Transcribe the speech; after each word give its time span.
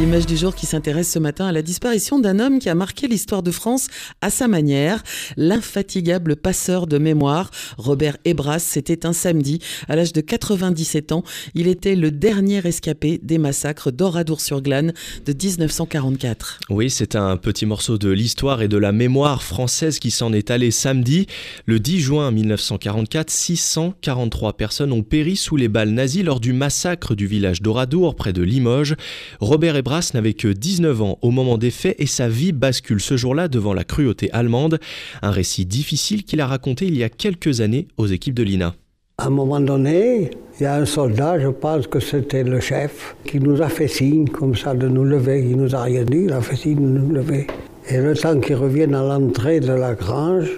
L'image 0.00 0.24
du 0.24 0.38
jour 0.38 0.54
qui 0.54 0.64
s'intéresse 0.64 1.12
ce 1.12 1.18
matin 1.18 1.44
à 1.44 1.52
la 1.52 1.60
disparition 1.60 2.18
d'un 2.18 2.38
homme 2.38 2.58
qui 2.58 2.70
a 2.70 2.74
marqué 2.74 3.06
l'histoire 3.06 3.42
de 3.42 3.50
France 3.50 3.88
à 4.22 4.30
sa 4.30 4.48
manière, 4.48 5.02
l'infatigable 5.36 6.36
passeur 6.36 6.86
de 6.86 6.96
mémoire, 6.96 7.50
Robert 7.76 8.16
Ebras. 8.24 8.60
C'était 8.60 9.04
un 9.04 9.12
samedi, 9.12 9.58
à 9.88 9.96
l'âge 9.96 10.14
de 10.14 10.22
97 10.22 11.12
ans. 11.12 11.22
Il 11.54 11.68
était 11.68 11.96
le 11.96 12.10
dernier 12.10 12.66
escapé 12.66 13.20
des 13.22 13.36
massacres 13.36 13.90
d'Oradour-sur-Glane 13.90 14.94
de 15.26 15.34
1944. 15.34 16.60
Oui, 16.70 16.88
c'est 16.88 17.14
un 17.14 17.36
petit 17.36 17.66
morceau 17.66 17.98
de 17.98 18.08
l'histoire 18.08 18.62
et 18.62 18.68
de 18.68 18.78
la 18.78 18.92
mémoire 18.92 19.42
française 19.42 19.98
qui 19.98 20.10
s'en 20.10 20.32
est 20.32 20.50
allé 20.50 20.70
samedi. 20.70 21.26
Le 21.66 21.78
10 21.78 22.00
juin 22.00 22.30
1944, 22.30 23.28
643 23.28 24.54
personnes 24.54 24.92
ont 24.92 25.02
péri 25.02 25.36
sous 25.36 25.56
les 25.56 25.68
balles 25.68 25.90
nazies 25.90 26.22
lors 26.22 26.40
du 26.40 26.54
massacre 26.54 27.14
du 27.14 27.26
village 27.26 27.60
d'Oradour 27.60 28.16
près 28.16 28.32
de 28.32 28.40
Limoges. 28.40 28.96
Robert 29.40 29.76
Ebras 29.76 29.89
n'avait 30.14 30.34
que 30.34 30.48
19 30.48 31.02
ans 31.02 31.18
au 31.20 31.30
moment 31.30 31.58
des 31.58 31.70
faits 31.70 31.96
et 31.98 32.06
sa 32.06 32.28
vie 32.28 32.52
bascule 32.52 33.00
ce 33.00 33.16
jour-là 33.16 33.48
devant 33.48 33.74
la 33.74 33.82
cruauté 33.82 34.30
allemande. 34.32 34.78
Un 35.20 35.32
récit 35.32 35.66
difficile 35.66 36.22
qu'il 36.22 36.40
a 36.40 36.46
raconté 36.46 36.86
il 36.86 36.96
y 36.96 37.02
a 37.02 37.08
quelques 37.08 37.60
années 37.60 37.88
aux 37.96 38.06
équipes 38.06 38.34
de 38.34 38.44
l'INA. 38.44 38.74
À 39.18 39.26
un 39.26 39.30
moment 39.30 39.60
donné, 39.60 40.30
il 40.58 40.62
y 40.62 40.66
a 40.66 40.76
un 40.76 40.86
soldat, 40.86 41.40
je 41.40 41.48
pense 41.48 41.86
que 41.88 41.98
c'était 42.00 42.44
le 42.44 42.60
chef, 42.60 43.16
qui 43.24 43.40
nous 43.40 43.60
a 43.60 43.68
fait 43.68 43.88
signe 43.88 44.28
comme 44.28 44.54
ça 44.54 44.74
de 44.74 44.88
nous 44.88 45.04
lever. 45.04 45.44
Il 45.50 45.56
nous 45.56 45.74
a 45.74 45.82
rien 45.82 46.04
dit, 46.04 46.22
il 46.26 46.32
a 46.32 46.40
fait 46.40 46.56
signe 46.56 46.76
de 46.76 46.98
nous 47.00 47.12
lever. 47.12 47.48
Et 47.88 47.98
le 47.98 48.14
temps 48.14 48.38
qu'il 48.38 48.54
revienne 48.54 48.94
à 48.94 49.02
l'entrée 49.02 49.58
de 49.60 49.72
la 49.72 49.94
grange, 49.94 50.48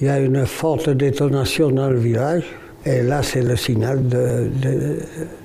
il 0.00 0.08
y 0.08 0.10
a 0.10 0.18
une 0.18 0.44
forte 0.44 0.90
détonation 0.90 1.70
dans 1.70 1.88
le 1.88 1.98
village. 1.98 2.44
Et 2.84 3.02
là, 3.02 3.22
c'est 3.22 3.42
le 3.42 3.56
signal 3.56 4.02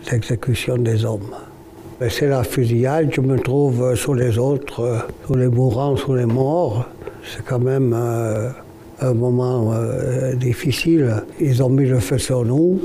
d'exécution 0.10 0.78
de, 0.78 0.84
des 0.84 1.06
hommes. 1.06 1.36
Ben, 2.02 2.10
c'est 2.10 2.28
la 2.28 2.44
fusillade, 2.44 3.12
je 3.14 3.22
me 3.22 3.38
trouve 3.38 3.94
sur 3.94 4.16
les 4.16 4.40
autres, 4.40 4.80
euh, 4.80 4.98
sur 5.24 5.35
les 5.35 5.48
mourants, 5.48 5.96
sur 5.96 6.16
les 6.16 6.26
morts. 6.26 6.90
C'est 7.24 7.46
quand 7.46 7.60
même 7.60 7.94
euh, 7.96 8.49
un 9.02 9.13
moment 9.13 9.71
euh, 9.71 10.34
difficile. 10.34 11.24
Ils 11.40 11.62
ont 11.62 11.70
mis 11.70 11.85
le 11.85 11.99
feu 11.99 12.18
sur 12.18 12.44
nous. 12.44 12.82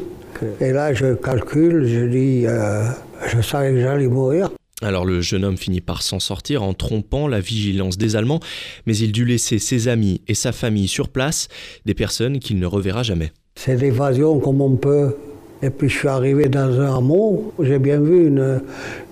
Et 0.60 0.70
là, 0.70 0.92
je 0.92 1.14
calcule, 1.14 1.86
je 1.86 2.04
dis, 2.04 2.44
je 3.26 3.40
savais 3.40 3.72
que 3.72 3.80
j'allais 3.80 4.06
mourir. 4.06 4.50
Alors 4.82 5.06
le 5.06 5.22
jeune 5.22 5.46
homme 5.46 5.56
finit 5.56 5.80
par 5.80 6.02
s'en 6.02 6.20
sortir 6.20 6.62
en 6.62 6.74
trompant 6.74 7.26
la 7.26 7.40
vigilance 7.40 7.96
des 7.96 8.16
Allemands, 8.16 8.40
mais 8.84 8.94
il 8.98 9.12
dut 9.12 9.24
laisser 9.24 9.58
ses 9.58 9.88
amis 9.88 10.20
et 10.28 10.34
sa 10.34 10.52
famille 10.52 10.88
sur 10.88 11.08
place, 11.08 11.48
des 11.86 11.94
personnes 11.94 12.38
qu'il 12.38 12.58
ne 12.58 12.66
reverra 12.66 13.02
jamais. 13.02 13.32
C'est 13.54 13.76
l'évasion 13.76 14.38
comme 14.40 14.60
on 14.60 14.76
peut. 14.76 15.16
Et 15.62 15.70
puis 15.70 15.88
je 15.88 15.98
suis 15.98 16.08
arrivé 16.08 16.48
dans 16.48 16.80
un 16.80 16.98
hameau, 16.98 17.52
j'ai 17.60 17.78
bien 17.78 17.98
vu 17.98 18.26
une, 18.26 18.60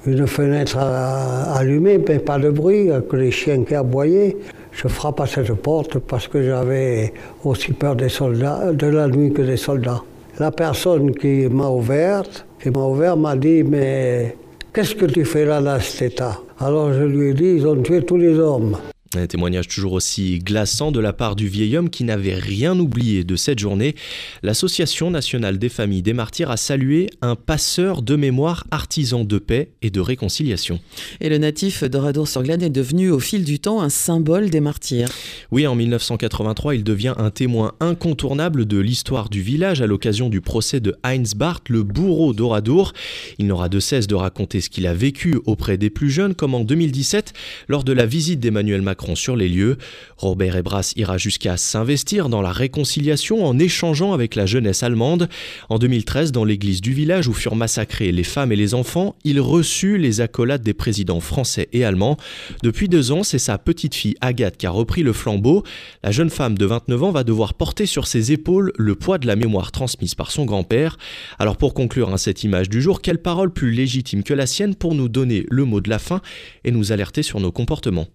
une 0.07 0.27
fenêtre 0.27 0.77
allumée, 0.79 1.99
mais 2.07 2.19
pas 2.19 2.39
de 2.39 2.51
bruit, 2.51 2.91
que 3.09 3.17
les 3.17 3.31
chiens 3.31 3.65
qui 3.65 3.75
aboyaient. 3.75 4.37
Je 4.73 4.89
frappe 4.89 5.21
à 5.21 5.27
cette 5.27 5.53
porte 5.55 5.99
parce 5.99 6.29
que 6.29 6.43
j'avais 6.43 7.13
aussi 7.45 7.73
peur 7.73 7.97
des 7.97 8.09
soldats, 8.09 8.73
de 8.73 8.87
la 8.89 9.09
nuit 9.09 9.33
que 9.33 9.43
des 9.43 9.57
soldats. 9.57 10.03
La 10.39 10.51
personne 10.51 11.13
qui 11.15 11.47
m'a 11.49 11.69
ouverte, 11.69 12.45
qui 12.61 12.71
m'a 12.71 12.85
ouvert, 12.85 13.17
m'a 13.17 13.37
dit 13.37 13.63
Mais 13.63 14.37
qu'est-ce 14.73 14.97
que 14.97 15.07
tu 15.07 15.25
fais 15.25 15.45
là 15.45 15.63
dans 15.63 15.79
cet 15.79 16.13
état? 16.13 16.41
Alors 16.59 16.93
je 16.93 17.05
lui 17.05 17.31
ai 17.31 17.35
dit 17.35 17.55
Ils 17.57 17.67
ont 17.67 17.81
tué 17.81 18.03
tous 18.03 18.17
les 18.17 18.39
hommes. 18.39 18.77
Un 19.17 19.27
témoignage 19.29 19.69
toujours 19.69 19.93
aussi 19.93 20.41
glaçant 20.41 20.91
de 20.91 20.99
la 20.99 21.13
part 21.13 21.37
du 21.37 21.47
vieil 21.47 21.77
homme 21.77 21.89
qui 21.89 22.03
n'avait 22.03 22.35
rien 22.35 22.77
oublié 22.79 23.23
de 23.23 23.37
cette 23.37 23.61
journée. 23.61 23.95
L'Association 24.43 25.11
nationale 25.11 25.59
des 25.59 25.69
familles 25.69 26.03
des 26.03 26.13
martyrs 26.13 26.51
a 26.51 26.57
salué 26.57 27.09
un 27.23 27.37
passeur 27.37 28.03
de 28.03 28.17
mémoire 28.17 28.65
artisan 28.73 29.25
de 29.25 29.39
paix 29.39 29.71
et 29.83 29.91
de 29.91 30.01
réconciliation. 30.01 30.81
Et 31.21 31.29
le 31.29 31.39
natif 31.39 31.85
d'Oradour-sur-Glane 31.85 32.63
est 32.63 32.71
devenu 32.71 33.11
au 33.11 33.21
fil 33.21 33.45
du 33.45 33.61
temps 33.61 33.83
un 33.83 33.89
symbole 33.89 34.51
des 34.51 34.61
martyrs. 34.61 35.09
Oui, 35.53 35.67
en 35.67 35.77
1983, 35.77 36.75
il 36.75 36.83
devient 36.83 37.15
un 37.17 37.31
témoin 37.31 37.75
incontournable 37.79 38.67
de 38.67 38.79
l'histoire 38.79 39.29
du 39.29 39.43
village 39.43 39.81
à 39.81 39.87
l'occasion 39.87 40.29
du 40.29 40.41
procès 40.41 40.81
de 40.81 40.97
Heinz 41.05 41.35
Barth, 41.35 41.69
le 41.69 41.85
bourreau 41.85 42.35
d'Oradour. 42.35 42.93
Il 43.39 43.47
n'aura 43.47 43.69
de 43.69 43.79
cesse 43.79 44.09
de 44.09 44.15
raconter 44.17 44.61
ce 44.61 44.71
qu'il 44.71 44.89
a 44.89 44.95
vécu 44.95 45.39
auprès 45.47 45.79
des 45.79 45.91
plus 45.91 46.11
jeunes, 46.11 46.35
comme 46.35 46.55
en 46.55 46.65
2017, 46.65 47.33
lors 47.69 47.85
de 47.85 47.93
la 47.93 48.07
visite 48.07 48.41
d'Emmanuel 48.41 48.83
Macron 48.83 49.04
sur 49.15 49.37
les 49.37 49.51
lieux. 49.51 49.77
Robert 50.17 50.57
Ebras 50.57 50.95
ira 50.97 51.19
jusqu'à 51.19 51.59
s'investir 51.59 52.31
dans 52.31 52.41
la 52.41 52.53
réconciliation 52.53 53.45
en 53.45 53.59
échangeant 53.59 54.15
avec 54.15 54.35
la 54.35 54.47
jeunesse 54.47 54.83
allemande. 54.83 55.29
En 55.69 55.79
2013, 55.79 56.33
dans 56.33 56.45
l'église 56.45 56.81
du 56.81 56.95
village 56.95 57.29
où 57.29 57.35
furent 57.35 57.57
massacrés 57.57 58.11
les 58.11 58.25
femmes 58.25 58.53
et 58.53 58.57
les 58.57 58.73
enfants, 58.73 59.15
il 59.25 59.41
reçut 59.41 59.99
les 59.99 60.23
accolades 60.23 60.63
des 60.63 60.73
présidents 60.73 61.21
français 61.21 61.69
et 61.73 61.85
allemands. 61.85 62.17
Depuis 62.63 62.89
deux 62.89 63.13
ans, 63.13 63.23
c'est 63.23 63.39
sa 63.39 63.59
petite 63.59 63.95
fille 63.95 64.17
Agathe 64.23 64.57
qui 64.57 64.67
a 64.67 64.71
repris 64.71 65.03
le 65.03 65.13
flambeau. 65.13 65.63
La 66.03 66.11
jeune 66.11 66.31
femme 66.31 66.57
de 66.57 66.65
29 66.65 67.03
ans 67.03 67.11
va 67.11 67.25
devoir 67.25 67.53
porter 67.53 67.85
sur 67.85 68.07
ses 68.07 68.33
épaules 68.33 68.73
le 68.79 68.95
poids 68.95 69.19
de 69.19 69.27
la 69.27 69.37
mémoire 69.37 69.71
transmise 69.71 70.15
par 70.15 70.31
son 70.31 70.47
grand-père. 70.47 70.97
Alors 71.39 71.59
pour 71.59 71.75
conclure 71.75 72.11
hein, 72.11 72.17
cette 72.17 72.45
image 72.45 72.71
du 72.71 72.81
jour, 72.81 73.03
quelle 73.03 73.21
parole 73.21 73.53
plus 73.53 73.71
légitime 73.71 74.23
que 74.23 74.35
la 74.35 74.47
sienne 74.47 74.75
pour 74.75 74.95
nous 74.95 75.09
donner 75.09 75.45
le 75.51 75.65
mot 75.65 75.81
de 75.81 75.91
la 75.91 75.99
fin 75.99 76.21
et 76.65 76.71
nous 76.71 76.93
alerter 76.93 77.23
sur 77.23 77.41
nos 77.41 77.53
comportements? 77.53 78.09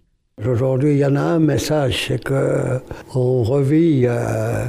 Aujourd'hui, 0.46 0.92
il 0.92 0.98
y 0.98 1.04
en 1.04 1.16
a 1.16 1.20
un 1.20 1.38
message, 1.38 2.06
c'est 2.08 2.24
qu'on 2.24 3.42
revit, 3.42 4.04
euh, 4.06 4.64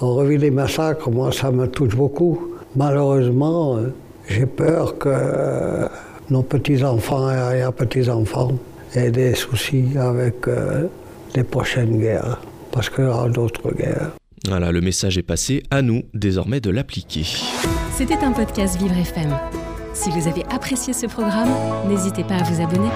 on 0.00 0.14
revit 0.14 0.38
les 0.38 0.50
massacres. 0.50 1.10
Moi, 1.10 1.30
ça 1.32 1.50
me 1.50 1.66
touche 1.68 1.94
beaucoup. 1.94 2.56
Malheureusement, 2.76 3.78
j'ai 4.26 4.46
peur 4.46 4.96
que 4.98 5.88
nos 6.30 6.42
petits-enfants 6.42 7.30
et 7.52 7.62
petits-enfants 7.76 8.52
aient 8.94 9.10
des 9.10 9.34
soucis 9.34 9.84
avec 9.98 10.48
euh, 10.48 10.86
les 11.34 11.44
prochaines 11.44 11.98
guerres, 12.00 12.40
parce 12.70 12.88
qu'il 12.88 13.04
y 13.04 13.06
aura 13.06 13.28
d'autres 13.28 13.74
guerres. 13.74 14.12
Voilà, 14.48 14.72
le 14.72 14.80
message 14.80 15.18
est 15.18 15.22
passé, 15.22 15.62
à 15.70 15.82
nous 15.82 16.02
désormais 16.14 16.60
de 16.60 16.70
l'appliquer. 16.70 17.24
C'était 17.94 18.18
un 18.24 18.32
podcast 18.32 18.78
Vivre 18.80 18.96
FM. 18.96 19.30
Si 19.92 20.10
vous 20.10 20.26
avez 20.26 20.44
apprécié 20.50 20.94
ce 20.94 21.06
programme, 21.06 21.50
n'hésitez 21.88 22.24
pas 22.24 22.36
à 22.36 22.42
vous 22.42 22.62
abonner. 22.62 22.88